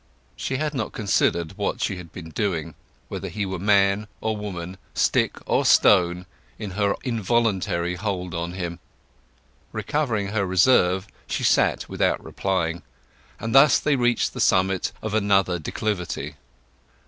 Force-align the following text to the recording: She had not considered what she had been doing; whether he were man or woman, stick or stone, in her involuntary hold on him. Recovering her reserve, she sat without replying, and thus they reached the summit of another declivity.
She 0.35 0.57
had 0.57 0.73
not 0.73 0.93
considered 0.93 1.55
what 1.59 1.79
she 1.79 1.97
had 1.97 2.11
been 2.11 2.31
doing; 2.31 2.73
whether 3.07 3.27
he 3.29 3.45
were 3.45 3.59
man 3.59 4.07
or 4.19 4.35
woman, 4.35 4.79
stick 4.95 5.35
or 5.45 5.63
stone, 5.63 6.25
in 6.57 6.71
her 6.71 6.95
involuntary 7.03 7.93
hold 7.93 8.33
on 8.33 8.53
him. 8.53 8.79
Recovering 9.71 10.29
her 10.29 10.43
reserve, 10.47 11.05
she 11.27 11.43
sat 11.43 11.87
without 11.87 12.23
replying, 12.23 12.81
and 13.39 13.53
thus 13.53 13.79
they 13.79 13.95
reached 13.95 14.33
the 14.33 14.41
summit 14.41 14.91
of 15.03 15.13
another 15.13 15.59
declivity. 15.59 16.33